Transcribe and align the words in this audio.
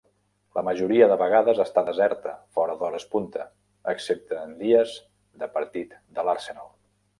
La 0.59 0.61
majoria 0.67 1.07
de 1.11 1.17
vegades 1.21 1.61
està 1.63 1.83
deserta 1.89 2.33
fora 2.57 2.77
d'hores 2.79 3.05
punta, 3.13 3.47
excepte 3.95 4.41
en 4.47 4.57
dies 4.65 4.97
de 5.45 5.53
partit 5.61 5.97
de 6.19 6.29
l'Arsenal. 6.31 6.77